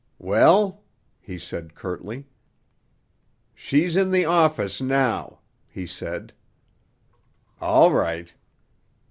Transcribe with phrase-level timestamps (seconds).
[0.17, 0.83] "Well?"
[1.19, 2.25] he said curtly.
[3.53, 6.33] "She's in the office now," he said.
[7.59, 8.33] "All right."